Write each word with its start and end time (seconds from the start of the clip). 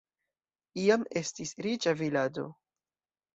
Iam 0.83 1.03
estis 1.21 1.53
riĉa 1.67 1.95
vilaĝo. 2.01 2.47